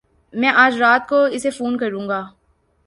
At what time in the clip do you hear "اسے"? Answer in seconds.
1.23-1.49